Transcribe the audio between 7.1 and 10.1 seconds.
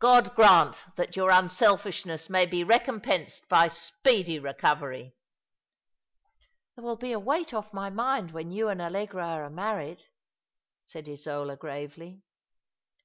a weight off my mind when you and Allegra are married,"